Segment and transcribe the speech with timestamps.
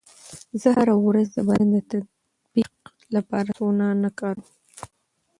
[0.61, 2.71] زه هره ورځ د بدن د تطبیق
[3.15, 4.49] لپاره سونا نه کاروم.